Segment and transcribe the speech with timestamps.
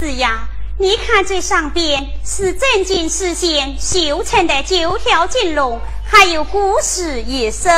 [0.00, 0.46] 是呀，
[0.78, 7.68] 你看这上边是正经实现绣成的九条金龙，还有古石野兽，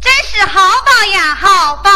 [0.00, 1.90] 真是好宝呀，好宝！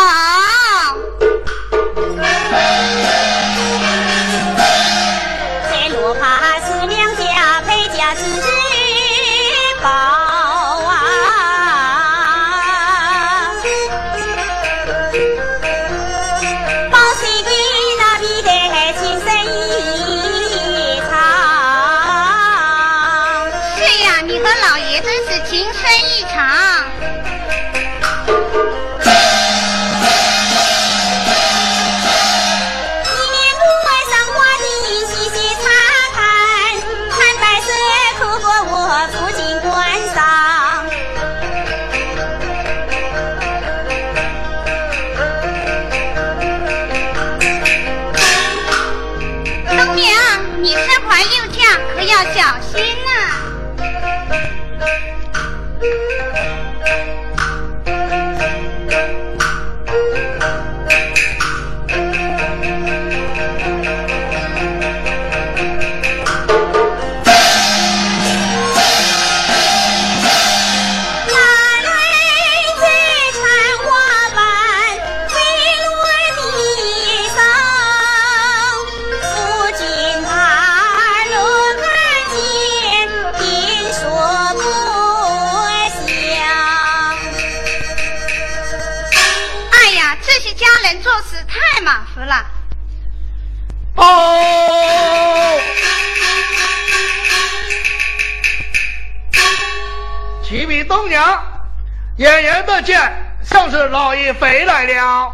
[102.81, 103.01] 见，
[103.45, 105.33] 像是老爷回来了。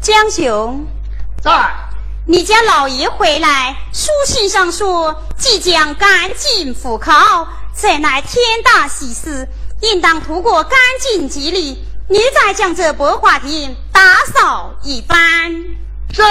[0.00, 0.86] 江雄，
[1.42, 1.50] 在。
[2.28, 7.46] 你家老爷回来，书信上说即将赶紧赴考，
[7.78, 9.46] 这乃天大喜事，
[9.82, 11.84] 应当图个干净吉利。
[12.08, 14.00] 你再将这百花亭打
[14.32, 15.52] 扫一番。
[16.10, 16.22] 是。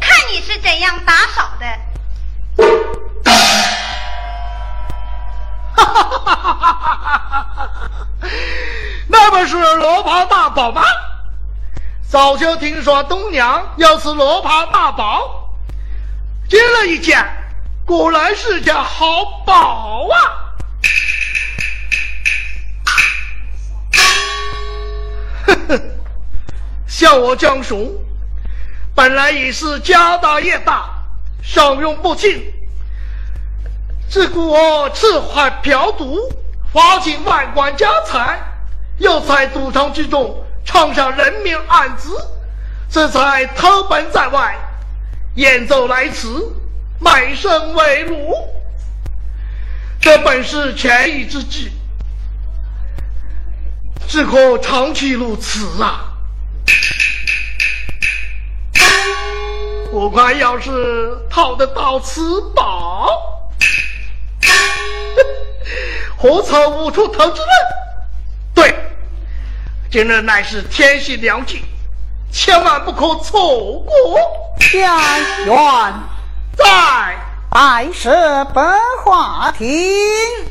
[0.00, 1.66] 看你是怎样打扫的。
[5.76, 6.58] 哈哈哈哈
[7.54, 7.70] 哈！
[9.08, 10.82] 那不是罗袍大宝吗？
[12.12, 15.48] 早就听说东娘要吃罗袍大宝，
[16.46, 17.26] 接了一见，
[17.86, 20.16] 果然是件好宝啊！
[25.46, 25.80] 呵呵，
[26.86, 27.90] 像我江雄，
[28.94, 30.90] 本来已是家大业大，
[31.42, 32.44] 享用不尽，
[34.10, 36.18] 自古我赤怀嫖赌。
[36.74, 38.38] 花尽万贯家财，
[38.98, 42.08] 又在赌场之中闯下人命案子，
[42.90, 44.56] 这才投奔在外，
[45.34, 46.50] 演奏来此，
[46.98, 48.32] 卖身为奴。
[50.00, 51.70] 这本是权宜之计，
[54.08, 56.08] 只可长期如此啊！
[59.90, 63.50] 不管要是讨得到此宝。
[66.16, 67.81] 何愁无出头之呢？
[69.92, 71.62] 对，今日乃是天喜良机，
[72.32, 74.18] 千万不可错过。
[74.58, 75.92] 家园
[76.56, 76.64] 在
[77.50, 78.62] 白蛇百
[79.04, 79.68] 花亭。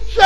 [0.08, 0.22] 是。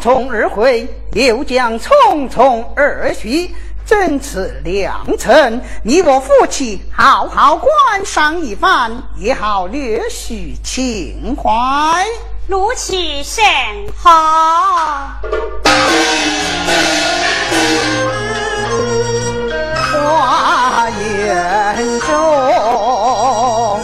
[0.00, 3.54] 匆匆而回，又将匆匆而去，
[3.84, 5.60] 怎此良辰？
[5.82, 7.70] 你我夫妻好好观
[8.04, 12.06] 赏一番，也好略叙情怀。
[12.46, 13.44] 如此甚
[13.94, 15.20] 好。
[19.92, 23.80] 花园中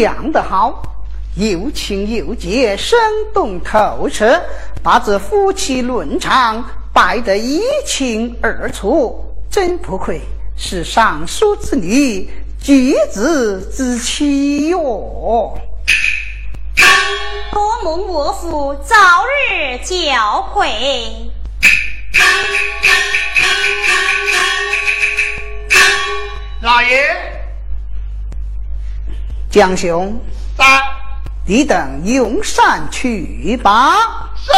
[0.00, 0.82] 讲得好，
[1.36, 2.98] 又情又洁，生
[3.34, 4.40] 动透彻，
[4.82, 10.22] 把这夫妻伦常摆得一清二楚，真不愧
[10.56, 12.30] 是尚书之女，
[12.62, 15.58] 举子之妻哟。
[17.52, 20.64] 多蒙我父早日教诲。
[26.62, 27.29] 老爷，
[29.50, 30.16] 江兄，
[30.56, 30.80] 三
[31.44, 34.30] 你等用膳去吧。
[34.36, 34.52] 是。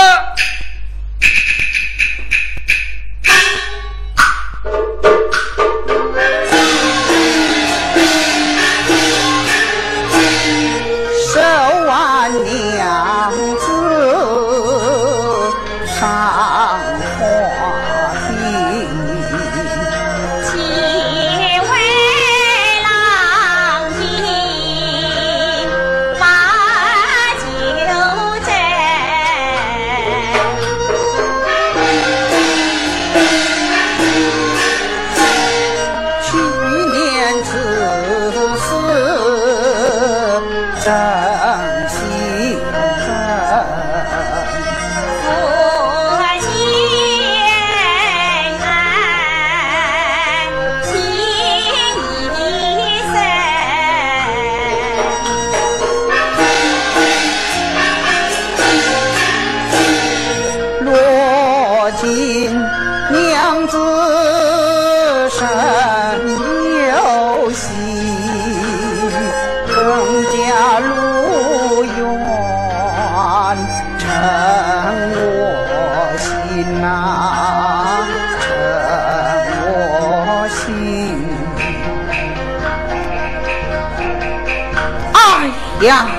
[85.83, 86.12] 呀。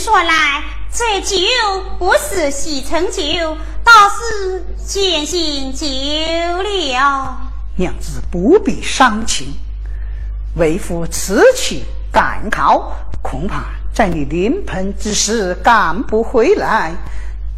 [0.00, 1.36] 说来，这酒
[1.98, 3.22] 不是喜成酒，
[3.84, 5.86] 倒是渐行酒
[6.62, 7.36] 了。
[7.76, 9.48] 娘子不必伤情，
[10.56, 16.92] 为父此去赶考，恐怕在你临盆之时赶不回来。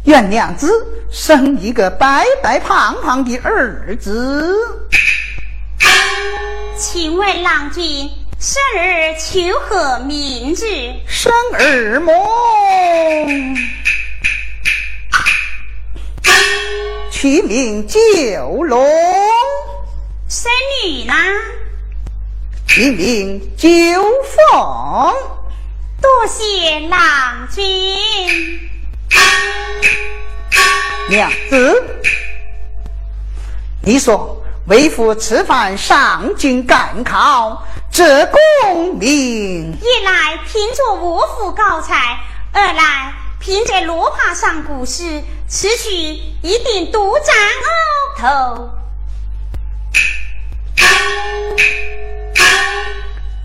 [0.03, 0.69] 愿娘子
[1.09, 4.53] 生一个白白胖胖的儿子。
[6.77, 8.11] 请问郎君。
[8.45, 10.65] 生儿求何名字？
[11.07, 12.13] 生儿梦，
[17.09, 18.01] 取名九
[18.63, 18.85] 龙。
[20.27, 20.51] 生
[20.85, 21.13] 女呢？
[22.67, 25.13] 取名九凤。
[26.01, 27.95] 多谢郎君。
[31.07, 31.81] 娘子，
[33.81, 37.65] 你说为父此番上京赶考。
[37.91, 42.17] 这功名，一来凭着我府高才，
[42.51, 45.91] 二来凭着罗帕上古诗，此曲
[46.41, 47.35] 一定独占
[48.25, 48.69] 鳌头。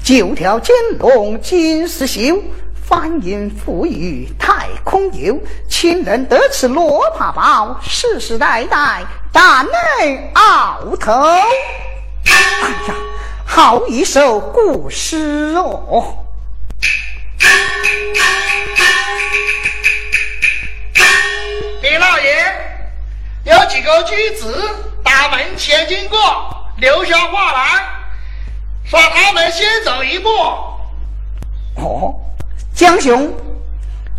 [0.02, 2.42] 九条金龙金丝绣，
[2.88, 5.38] 翻云覆雨太空游。
[5.68, 11.12] 亲人得此罗帕宝，世世代代大内鳌头。
[11.12, 11.42] 哎
[12.88, 12.94] 呀！
[13.44, 16.24] 好一首古诗哦！
[21.82, 22.54] 李老爷，
[23.44, 24.70] 有几个举子
[25.04, 26.18] 大门前经过，
[26.78, 27.86] 留下话来，
[28.86, 30.30] 说他们先走一步。
[31.76, 32.14] 哦，
[32.78, 33.34] 江兄，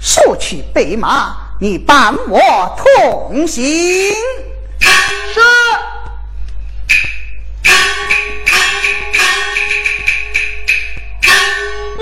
[0.01, 3.63] 速去备马，你伴我同行。
[4.81, 5.39] 是。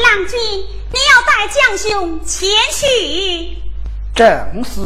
[0.01, 0.39] 郎君，
[0.91, 3.55] 你要带将兄前去？
[4.15, 4.25] 正
[4.63, 4.81] 是。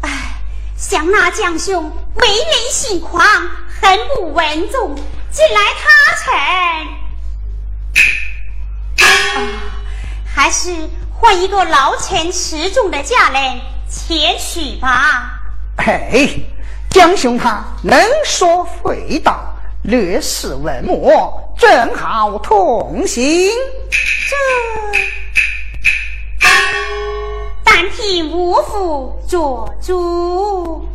[0.00, 0.42] 唉，
[0.76, 3.24] 想那将兄为人心狂，
[3.80, 4.96] 很不稳重，
[5.30, 5.88] 近来他
[6.24, 6.34] 臣，
[9.06, 9.06] 啊，
[10.38, 10.72] 还是
[11.12, 15.32] 换一个劳权持重的家人前去吧。
[15.76, 16.46] 嘿，
[16.88, 19.52] 江兄他能说会道。
[19.82, 23.50] 略施文墨，正好同行。
[23.90, 24.36] 这
[27.64, 30.86] 但凭我府做主。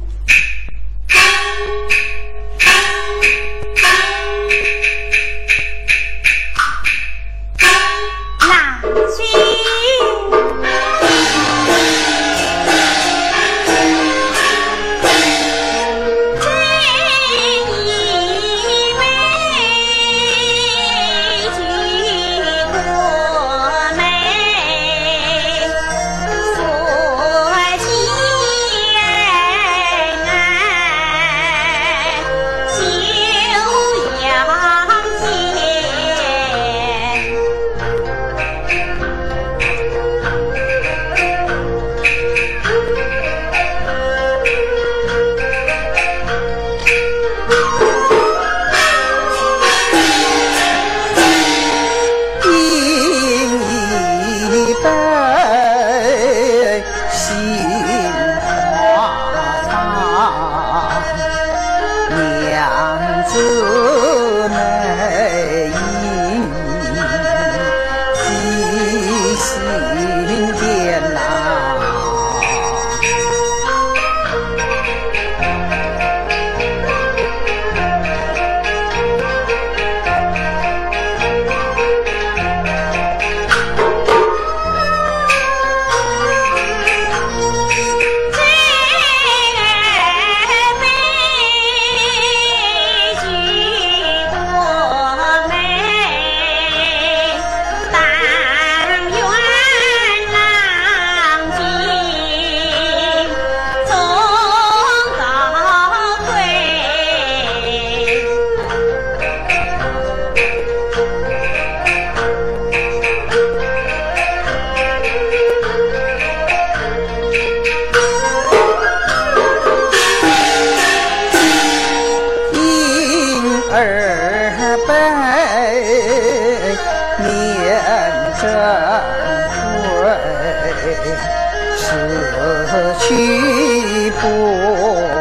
[133.15, 134.28] 去不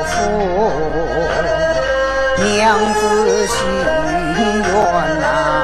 [0.05, 0.17] 复，
[2.43, 5.62] 娘子心愿呐。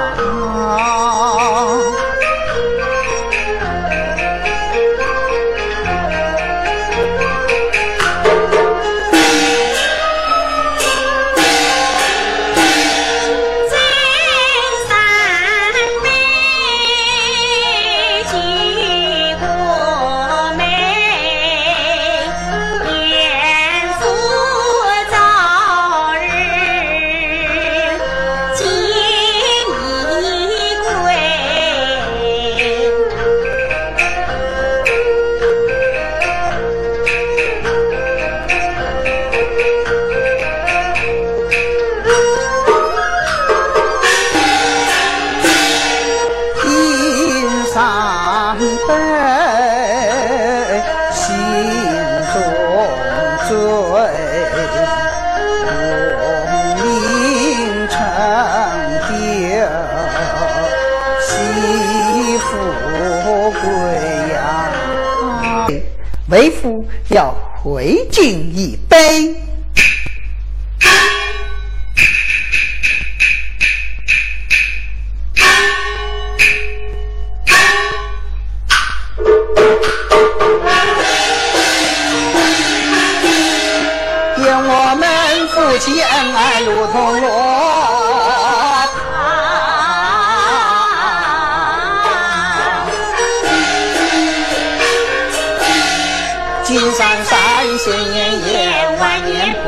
[96.69, 99.65] 金山山显艳艳，万年不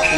[0.00, 0.08] 变。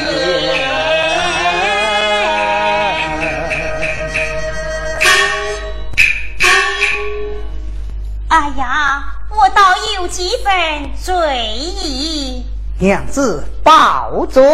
[8.29, 12.47] 哎呀，我倒有几分醉意。
[12.79, 14.45] 娘子保重。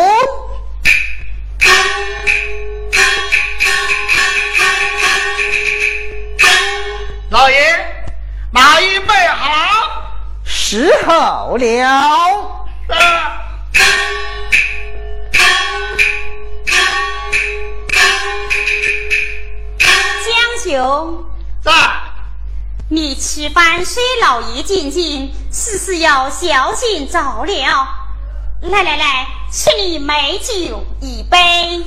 [10.72, 11.68] 时候了。
[20.24, 21.24] 江兄，
[21.62, 21.70] 在。
[22.88, 27.86] 你吃饭随老爷进进，事事要小心照料。
[28.62, 31.84] 来来来，请你美酒一杯。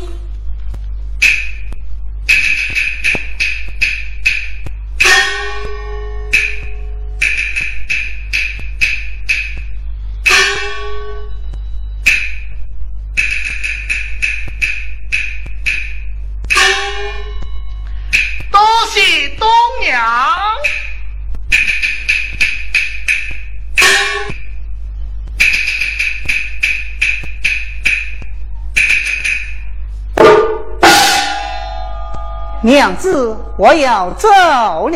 [32.85, 34.87] 娘子，我要走了。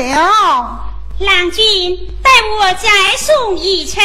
[1.18, 4.04] 郎君，待我再送一程。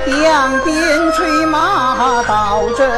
[0.07, 2.89] 两边催马到阵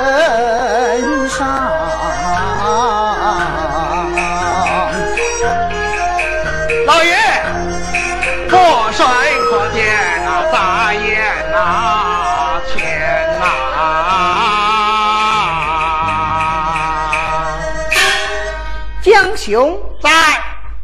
[19.50, 20.10] 江兄在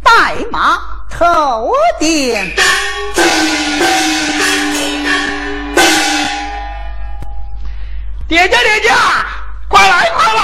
[0.02, 2.50] 带马头点，
[8.28, 8.96] 爹家爹家，
[9.68, 10.42] 快来快来！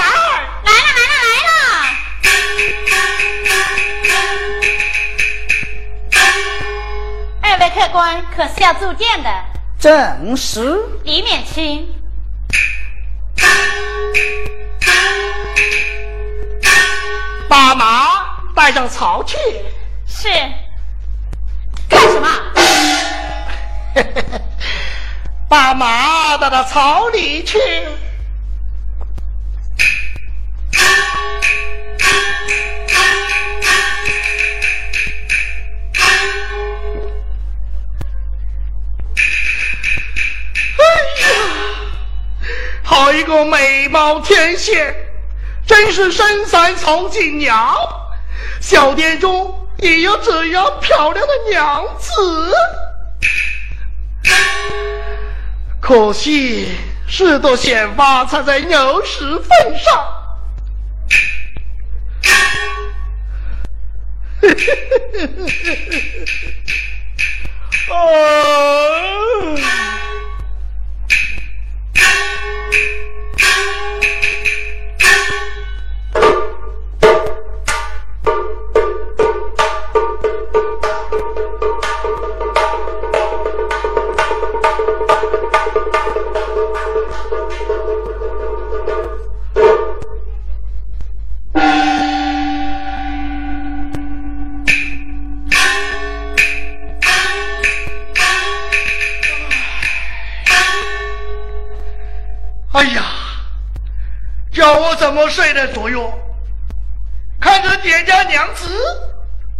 [0.62, 1.50] 来了来了来了！
[7.42, 9.28] 二位客官可是要住店的，
[9.80, 11.92] 正是里面请。
[17.52, 19.36] 把马带上曹去。
[20.06, 20.26] 是。
[21.86, 22.26] 干什么？
[25.50, 27.58] 把马带到草里去。
[40.78, 40.86] 哎
[41.20, 41.28] 呀，
[42.82, 44.96] 好一个美貌天仙，
[45.72, 47.74] 真是身材从锦娘。
[48.60, 52.12] 小店中也有这样漂亮的娘子。
[55.80, 56.68] 可惜
[57.08, 59.94] 事都先发才在牛屎份上。
[67.88, 67.96] 啊，
[104.78, 106.12] 我怎么睡得着哟？
[107.40, 108.68] 看着爹家娘子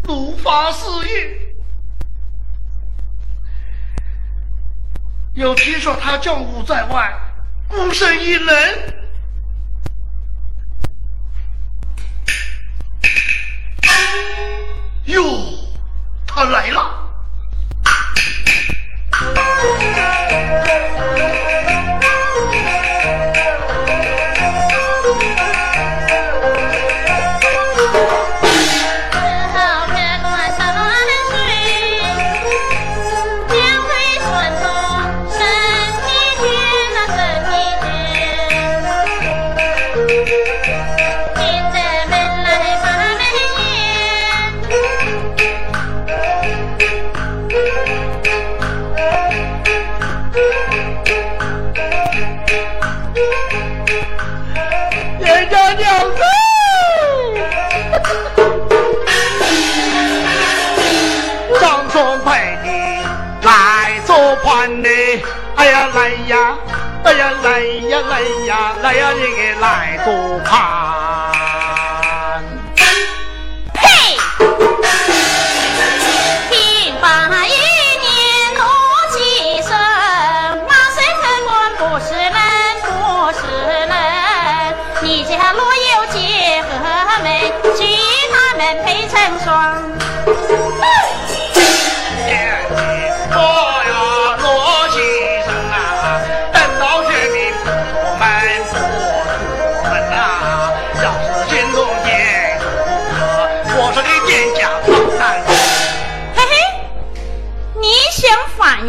[0.04, 1.56] 如花似玉，
[5.34, 7.12] 又听说他丈夫在外
[7.66, 9.01] 孤身一人，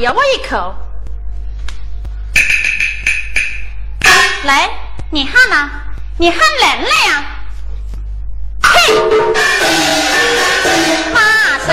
[0.04, 0.76] 咬我一口。
[4.44, 4.70] 来，
[5.10, 5.70] 你喊呐，
[6.18, 7.24] 你喊人来呀？
[8.62, 8.70] 嘿，
[11.14, 11.22] 马
[11.60, 11.70] 身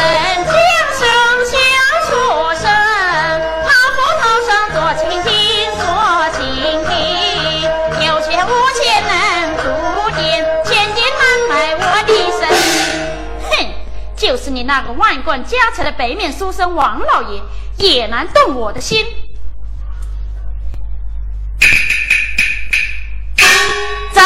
[0.47, 0.55] 将
[0.95, 1.03] 胸
[1.45, 1.59] 像
[2.07, 2.11] 出
[2.63, 2.71] 声，
[3.65, 5.29] 老夫头上做蜻蜓，
[5.75, 5.83] 做
[6.31, 6.39] 蜻
[6.87, 6.95] 蜓，
[8.07, 9.13] 有钱无钱能
[9.57, 9.65] 住
[10.15, 10.23] 店，
[10.65, 12.41] 千金难买我的身。
[13.51, 13.51] 哼，
[14.17, 17.43] 就是你那个万贯家财的北面书生王老爷，
[17.89, 19.07] 也难动我的心。
[24.13, 24.21] 走，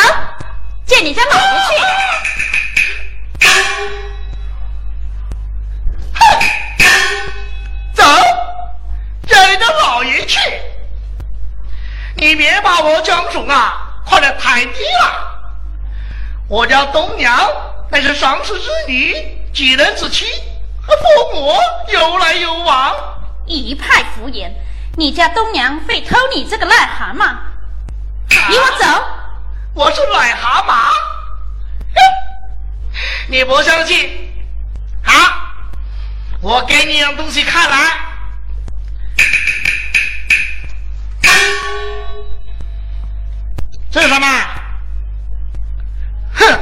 [0.85, 1.75] 见你家老爷去。
[7.95, 8.03] 走，
[9.29, 10.38] 见你家老爷去。
[12.17, 15.31] 你别把我江总啊夸得太低了。
[16.49, 17.51] 我家东娘
[17.88, 19.14] 乃是上世之女，
[19.53, 20.27] 几人之妻，
[20.83, 21.03] 和父
[21.35, 21.55] 母
[21.88, 23.13] 有来有往。
[23.47, 24.53] 一派胡言！
[24.97, 27.35] 你家东娘会偷你这个癞蛤蟆？
[28.49, 28.87] 你我走！
[29.75, 30.93] 我是癞蛤蟆，
[33.29, 34.33] 你不相信？
[35.03, 35.13] 好，
[36.41, 37.77] 我给你样东西看来。
[43.91, 44.27] 这是什么？
[46.35, 46.61] 哼，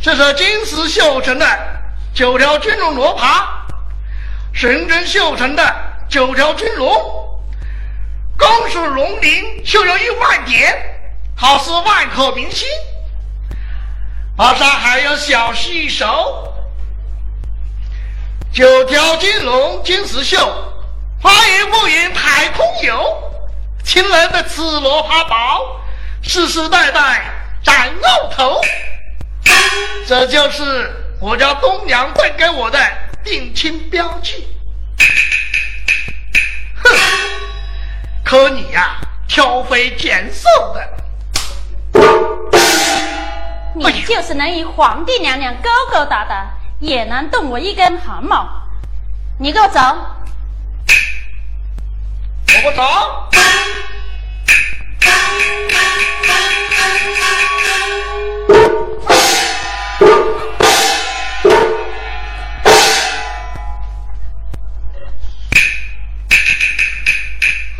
[0.00, 1.46] 这是金丝绣成的
[2.12, 3.66] 九条军龙罗帕，
[4.60, 5.62] 神针绣成的
[6.06, 6.92] 九条金龙，
[8.36, 10.78] 光是龙鳞绣有一万点。
[11.34, 12.68] 好似万颗明星，
[14.36, 16.52] 马上还有小细手，
[18.52, 20.36] 九条金龙金丝绣，
[21.22, 23.32] 花言不言太空游，
[23.82, 25.80] 亲人的紫罗帕宝，
[26.20, 27.32] 世世代代
[27.64, 28.60] 斩鳌头，
[30.06, 32.78] 这就是我家东娘赠给我的
[33.24, 34.46] 定亲标记。
[36.82, 36.90] 哼，
[38.24, 38.96] 可你呀，
[39.28, 40.88] 挑肥拣瘦的。
[43.74, 48.48] 你就是能与皇帝娘娘勾勾搭搭，也能动我一根汗毛。
[49.38, 49.80] 你给我走！
[52.46, 52.82] 我不走。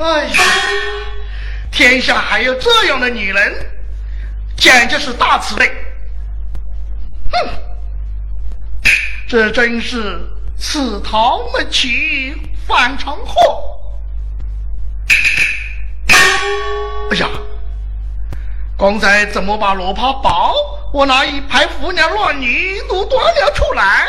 [0.02, 0.34] 哎呀，
[1.70, 3.66] 天下还有这样的女人！
[4.56, 5.70] 简直是大慈悲！
[7.30, 7.48] 哼，
[9.28, 10.18] 这真是
[10.58, 12.34] 此桃没起
[12.66, 13.78] 反常祸。
[17.10, 17.28] 哎呀，
[18.78, 20.54] 刚才怎么把罗帕宝
[20.94, 24.06] 我那一排妇娘乱泥都端了出来？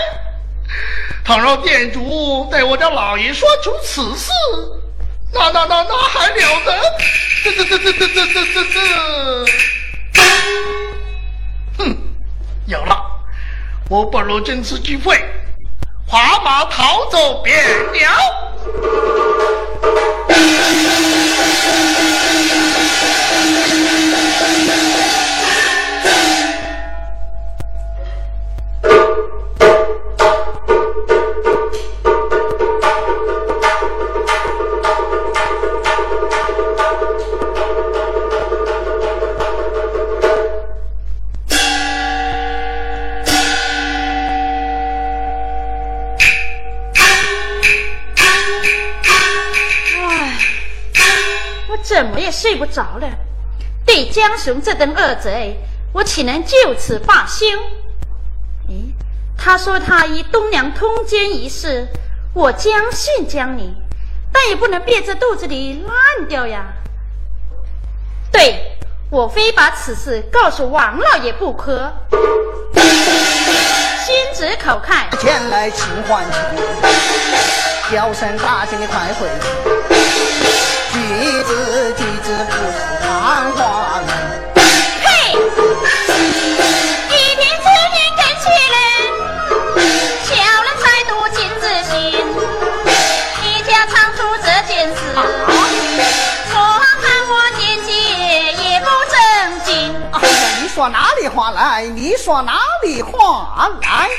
[1.26, 4.32] 倘若店主对我家老爷说出此事，
[5.34, 6.72] 那那那那还了得？
[7.44, 8.80] 这这这这这这这这这！
[11.78, 11.98] 哼，
[12.68, 13.02] 有了，
[13.90, 15.20] 我不如趁此机会，
[16.06, 17.58] 花马逃走便
[17.94, 18.10] 了。
[52.02, 53.08] 怎么也睡不着了。
[53.86, 55.56] 对江雄这等恶贼，
[55.94, 57.46] 我岂能就此罢休？
[58.68, 58.92] 咦，
[59.38, 61.88] 他说他与东娘通奸一事，
[62.34, 63.72] 我将信将疑，
[64.34, 66.74] 但也不能憋在肚子里烂掉呀。
[68.32, 68.76] 对，
[69.12, 71.94] 我非把此事告诉王老爷不可。
[72.74, 76.42] 心直口快，前来请唤亲，
[77.92, 79.28] 叫声大姐你快回
[81.12, 81.22] 去。
[81.22, 84.10] 句子句子不是谈话人。
[85.04, 85.10] 嘿，
[87.10, 88.76] 一听此言更气人，
[90.24, 90.30] 小
[90.64, 91.94] 人再度尽自心。
[93.44, 95.00] 一家常出这件事，
[96.50, 97.90] 说喊我年纪
[98.64, 99.14] 也不正
[99.66, 99.70] 经。
[100.14, 101.84] 哎呀你说哪里话来？
[101.84, 104.10] 你说哪里话来？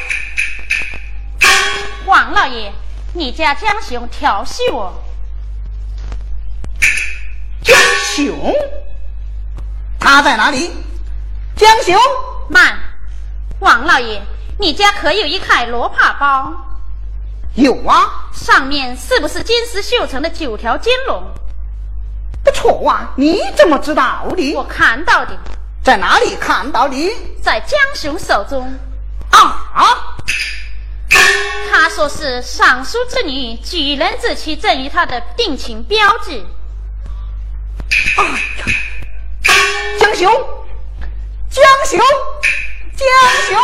[2.05, 2.71] 王老爷，
[3.15, 4.93] 你家江雄调戏我。
[8.15, 8.55] 雄，
[9.99, 10.71] 他在哪里？
[11.57, 11.99] 江雄，
[12.51, 12.79] 慢，
[13.61, 14.21] 王老爷，
[14.59, 16.53] 你家可有一块罗帕包？
[17.55, 21.23] 有啊，上面是不是金丝绣成的九条金龙？
[22.45, 24.55] 不错啊，你怎么知道的？
[24.55, 25.31] 我看到的。
[25.83, 27.17] 在哪里看到的？
[27.41, 28.71] 在江雄手中。
[29.31, 30.15] 啊！
[31.71, 36.45] 他说是尚书之女举人之妻赠予他的定情标志。
[38.17, 38.67] 哎呀，
[39.99, 40.31] 江雄，
[41.51, 41.99] 江雄，
[42.97, 43.09] 江
[43.49, 43.59] 雄！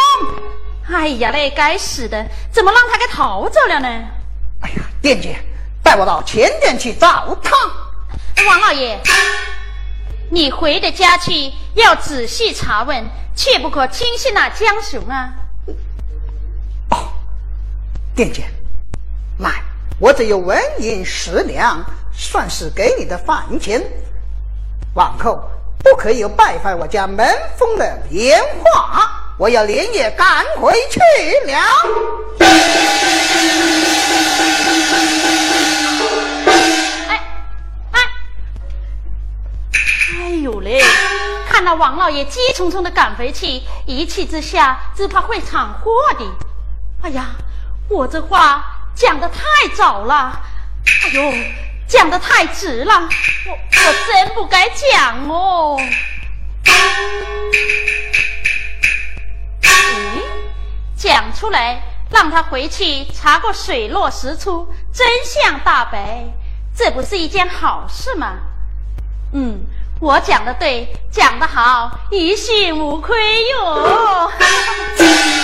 [0.90, 3.88] 哎呀嘞，该死的，怎么让他给逃走了呢？
[4.60, 5.38] 哎呀，店姐，
[5.82, 7.56] 带我到前殿去找他。
[8.46, 8.98] 王老爷，
[10.30, 15.32] 你回的家去要仔细查问，切不可轻信那江雄啊。
[16.90, 17.08] 哦，
[18.14, 18.44] 店姐，
[19.38, 19.62] 来，
[20.00, 23.82] 我这有纹银十两，算是给你的饭钱。
[24.94, 25.40] 往后
[25.82, 27.26] 不可以有败坏我家门
[27.56, 29.10] 风的变化。
[29.38, 30.98] 我要连夜赶回去
[31.46, 31.58] 了。
[37.08, 37.20] 哎
[37.92, 38.00] 哎，
[40.20, 40.82] 哎呦嘞！
[41.48, 46.24] 看到王老爷急匆匆的赶回去，一气之下只怕会闯祸的。
[47.02, 47.26] 哎呀，
[47.88, 48.64] 我这话
[48.96, 50.42] 讲的太早了，
[51.04, 51.32] 哎呦，
[51.88, 53.08] 讲的太直了，
[53.46, 55.80] 我我真不该讲哦。
[60.96, 61.80] 讲出来，
[62.10, 66.24] 让他回去查个水落石出，真相大白，
[66.76, 68.34] 这不是一件好事吗？
[69.32, 69.60] 嗯，
[69.98, 73.16] 我讲的对，讲的好，一信无愧
[73.48, 74.30] 哟。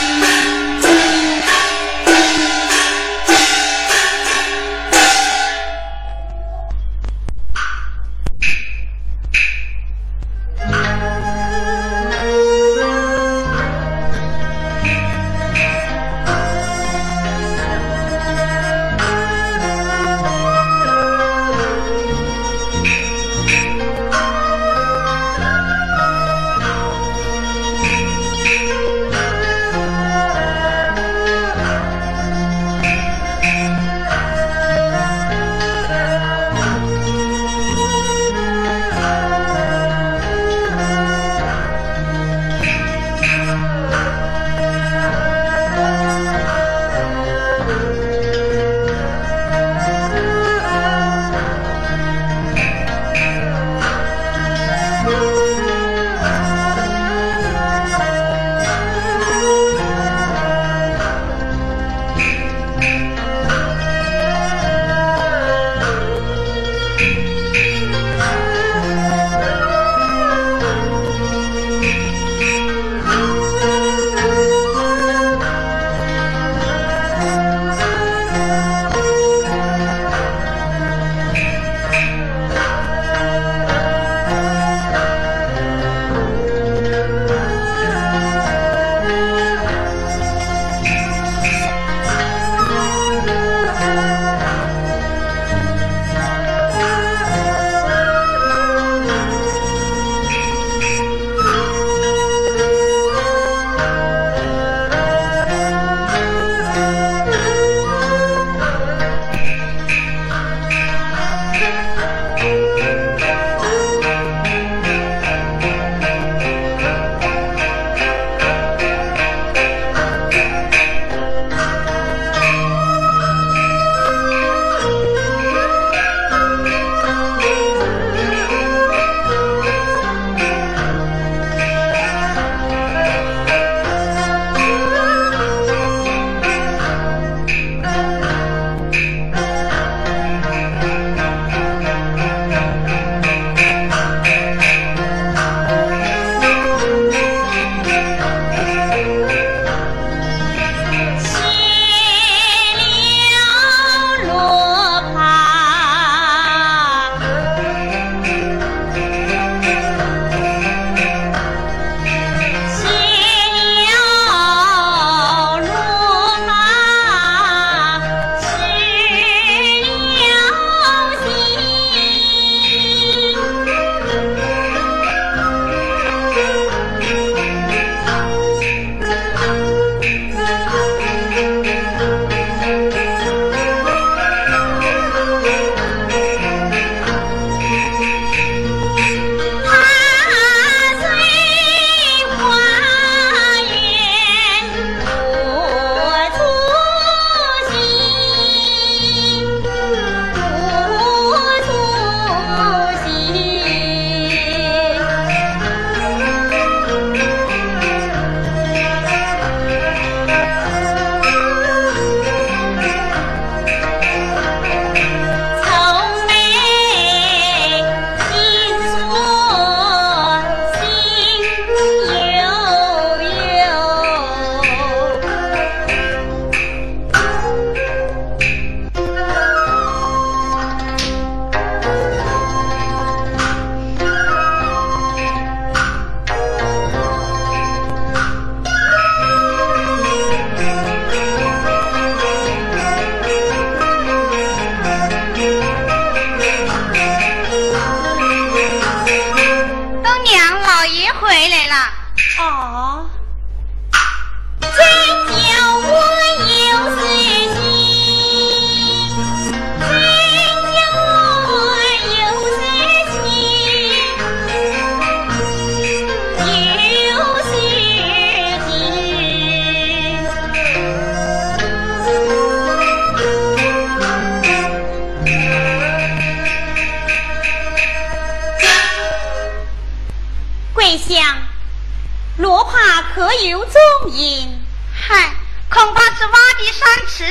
[285.85, 287.25] 恐怕是挖地三尺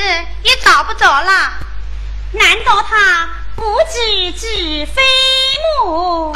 [0.43, 1.53] 也找不着了。
[2.33, 5.01] 难道他不知知非
[5.81, 6.35] 母？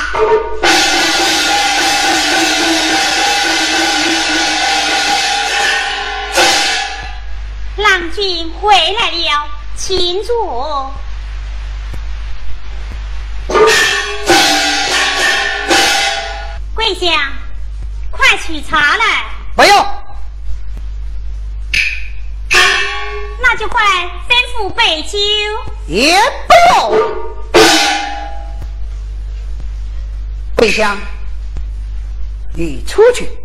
[7.75, 10.91] 郎君回来了，请坐。
[16.73, 17.13] 桂香，
[18.09, 19.23] 快取茶来。
[19.55, 19.96] 不用。
[23.41, 23.83] 那就快
[24.27, 25.17] 吩咐备酒。
[25.87, 26.17] 也
[26.47, 26.53] 不
[26.89, 27.17] 用。
[30.55, 30.97] 桂香，
[32.55, 33.36] 你出去。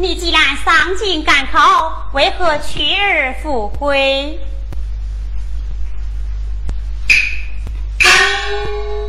[0.00, 4.38] 你既然丧尽赶考，为何去而复归？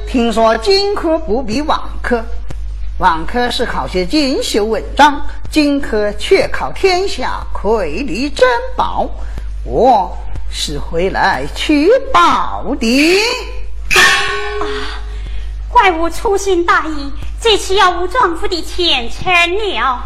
[0.07, 2.23] 听说荆轲不比王轲，
[2.97, 9.07] 王轲是考些锦绣文章，荆轲却考天下瑰丽珍宝。
[9.63, 10.17] 我
[10.49, 13.19] 是回来取宝的。
[13.93, 14.65] 啊，
[15.69, 20.03] 怪我粗心大意，这次要误丈夫的前程了。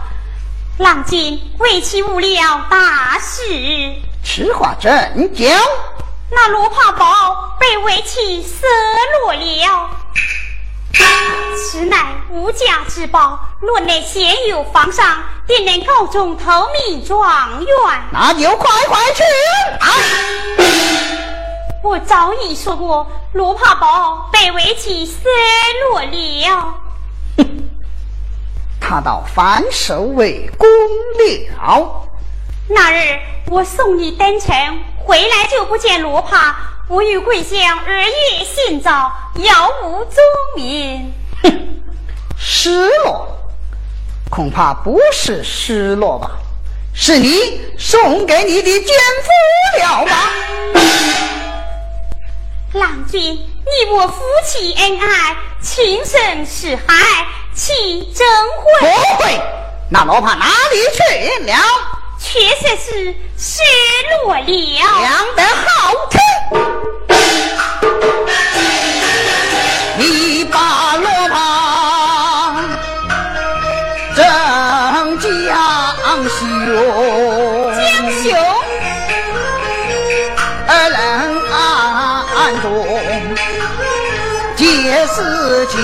[0.80, 3.94] 郎君为妻误了大事，
[4.24, 4.90] 此话怎
[5.32, 5.48] 讲？
[6.32, 8.66] 那罗帕宝被为妻失
[9.22, 9.90] 落了，
[11.56, 17.78] 此乃无价之宝，若能现有方上，定能高中头名状元。
[18.12, 19.24] 那就快快去！
[19.80, 19.88] 啊！
[21.84, 25.22] 我早已说过，罗帕宝被为妻失
[25.92, 26.74] 落了。
[28.94, 30.70] 他到反手为公
[31.18, 32.08] 了。
[32.70, 34.56] 那日我送你登城，
[35.04, 36.56] 回来就不见罗帕，
[36.88, 40.24] 我与桂香日夜寻找，杳无踪
[40.58, 41.12] 影。
[41.42, 41.82] 哼，
[42.38, 43.28] 失落，
[44.30, 46.30] 恐怕不是失落吧？
[46.94, 50.30] 是你送给你的奸夫了吧？
[52.74, 56.94] 郎君，你我夫妻恩爱，情深似海。
[57.56, 58.28] 岂真
[58.58, 58.64] 会？
[58.82, 58.88] 不
[59.24, 59.40] 会，
[59.90, 61.00] 那罗帕哪里去
[61.46, 61.54] 了？
[62.20, 63.62] 确实是失
[64.26, 64.44] 落了。
[64.46, 65.70] 讲得好
[66.10, 66.18] 听，
[69.98, 71.36] 你把罗帕
[74.16, 74.24] 正
[75.20, 75.28] 将
[76.30, 76.40] 雄，
[77.76, 77.82] 将
[78.24, 78.26] 雄
[80.66, 81.00] 二人
[82.36, 82.66] 暗中
[84.56, 84.64] 解
[85.08, 85.18] 事
[85.68, 85.76] 情。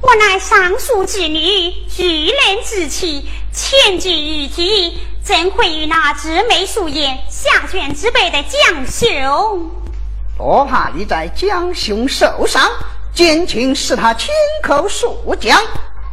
[0.00, 9.70] 我乃尚书之女，巨人之妻，千居于体，怎会与那魑魅术言、下卷之辈的江雄？
[10.38, 12.70] 我怕你在江雄手上，
[13.12, 14.30] 奸情是他亲
[14.62, 15.60] 口述讲。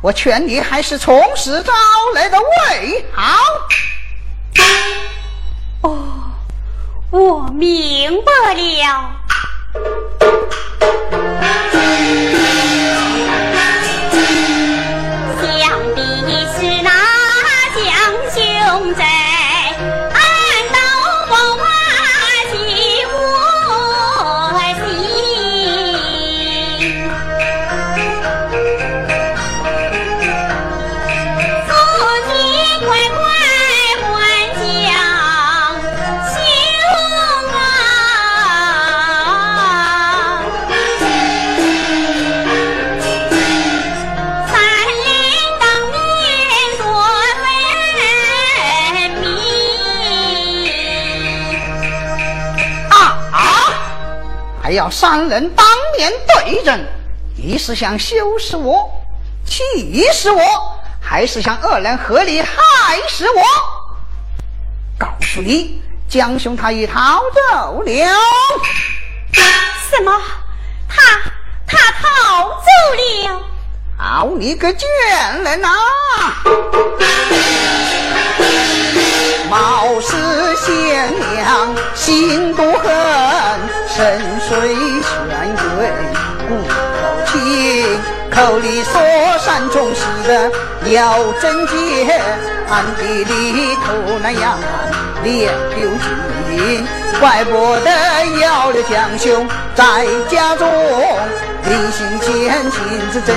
[0.01, 1.71] 我劝你还是从实招
[2.13, 3.37] 来的为好。
[5.83, 6.31] 哦，
[7.11, 9.11] 我明白了。
[55.01, 55.65] 三人当
[55.97, 56.79] 面对证，
[57.35, 58.87] 你是想羞死我、
[59.43, 60.43] 气死我，
[61.01, 62.51] 还是想二人合力害
[63.09, 63.41] 死我？
[64.99, 67.91] 告诉你，江兄他已逃走了。
[69.89, 70.21] 什么？
[70.87, 71.01] 他
[71.65, 73.41] 他逃走了？
[73.97, 74.87] 好你个贱
[75.43, 75.71] 人啊！
[79.51, 80.15] 貌似
[80.55, 82.89] 贤良，心多狠，
[83.85, 84.49] 深邃
[85.03, 85.11] 权
[85.75, 85.91] 贵
[86.47, 86.71] 骨头
[87.25, 87.99] 轻，
[88.33, 88.93] 口里说
[89.39, 90.49] 山中西的
[90.89, 91.73] 要贞洁，
[92.69, 93.91] 暗地里偷
[94.23, 94.57] 那样。
[95.21, 96.87] 两丢金银，
[97.19, 97.51] 怪不
[97.83, 97.91] 得
[98.39, 99.45] 要了将兄
[99.75, 100.65] 在家中，
[101.65, 102.79] 临行前亲
[103.11, 103.35] 自斟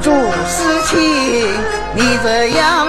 [0.00, 0.10] 酒祝
[0.48, 1.46] 思亲。
[1.94, 2.88] 你这样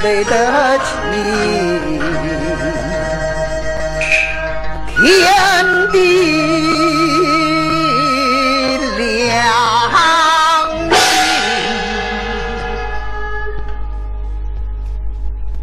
[0.00, 0.84] 对得起
[4.96, 5.98] 天地？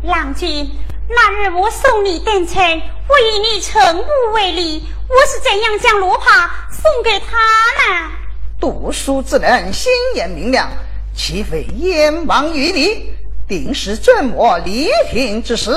[0.03, 0.69] 郎君，
[1.09, 2.61] 那日我送你登城，
[3.07, 8.11] 我与你称吾为礼，我是怎样将罗帕送给他呢？
[8.59, 10.69] 读书之人心眼明亮，
[11.15, 13.13] 岂非燕王于你？
[13.51, 15.69] 定是怎么离庭之时，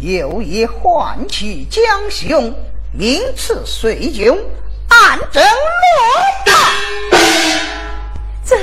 [0.00, 2.52] 有意唤起江兄，
[2.90, 4.28] 名次随军，
[4.88, 6.72] 暗征罗帕。
[8.44, 8.56] 这，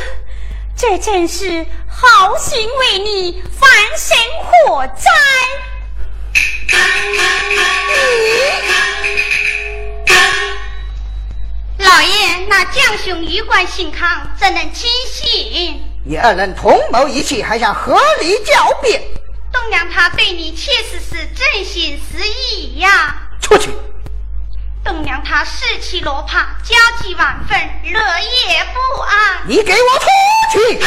[0.76, 1.66] 这真是。
[1.88, 5.10] 好心为你翻身火灾，
[11.78, 15.89] 老爷，那将兄一贯心康，怎能轻信？
[16.10, 19.00] 你二人同谋一气，还想合理狡辩？
[19.52, 23.16] 东娘他对你确实是真心实意呀！
[23.40, 23.70] 出去！
[24.84, 28.00] 东娘她士气落怕，焦急万分，乐
[28.48, 29.42] 也不安。
[29.46, 30.08] 你给我出
[30.52, 30.80] 去！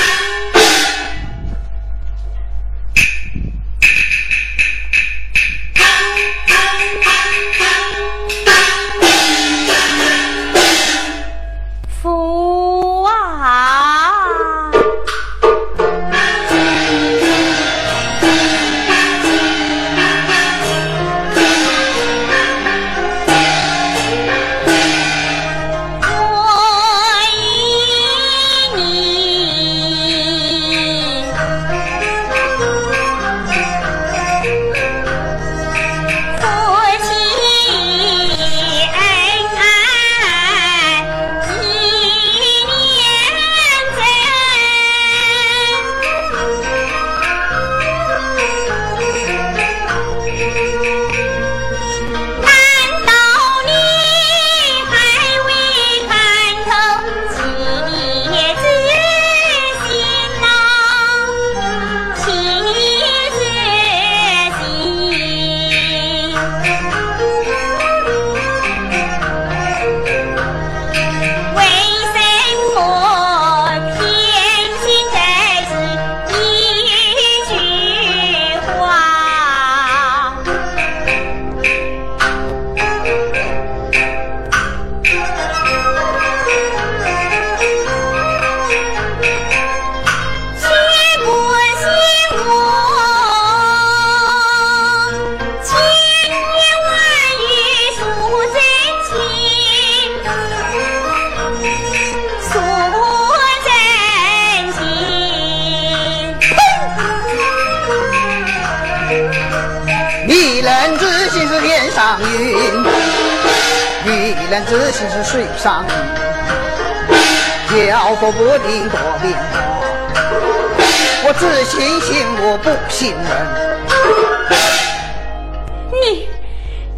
[126.13, 126.29] 你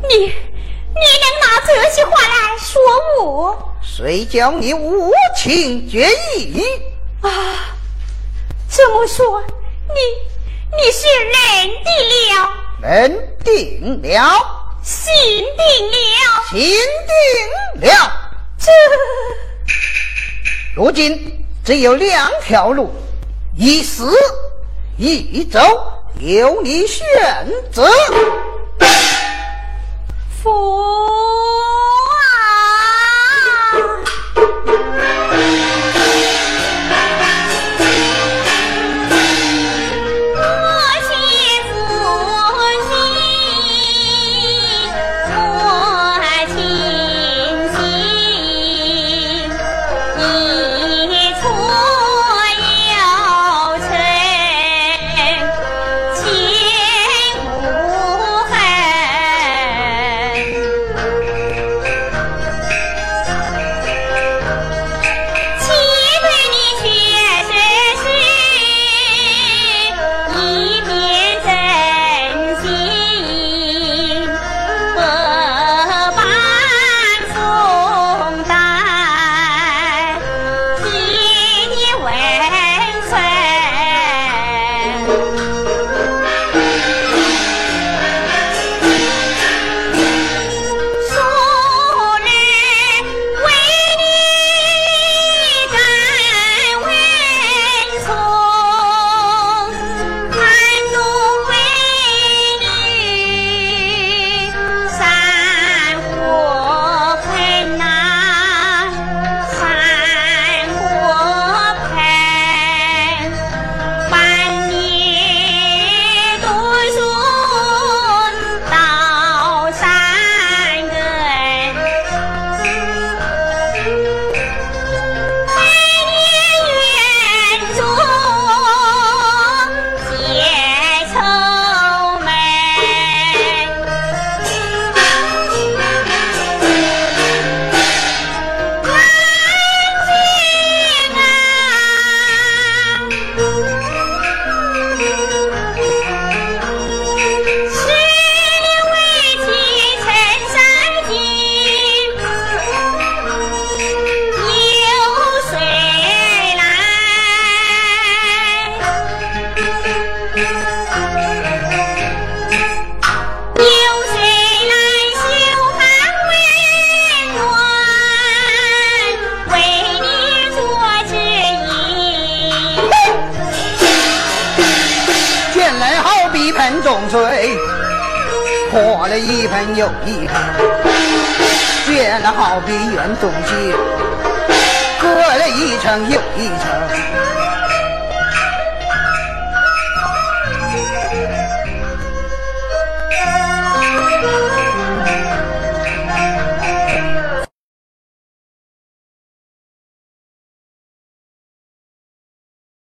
[0.09, 2.81] 你你能拿这些话来说
[3.23, 3.75] 我？
[3.83, 6.63] 谁叫你无情绝义
[7.21, 7.31] 啊？
[8.69, 9.41] 这么说，
[9.89, 11.33] 你你是认
[11.85, 11.87] 定
[12.35, 12.51] 了？
[12.83, 14.19] 认定了？
[14.83, 16.43] 心定了？
[16.51, 16.61] 心
[17.81, 17.95] 定了？
[18.59, 18.73] 这
[20.75, 22.91] 如今只有两条路，
[23.57, 24.13] 一死
[24.97, 25.61] 一走，
[26.19, 27.05] 由你选
[27.73, 27.89] 择。
[30.43, 31.14] 佛。